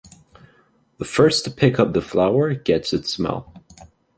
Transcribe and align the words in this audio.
The 0.97 1.05
first 1.05 1.43
to 1.45 1.51
pick 1.51 1.79
up 1.79 1.93
the 1.93 2.01
flower, 2.01 2.55
gets 2.55 2.91
its 2.91 3.13
smell. 3.13 3.53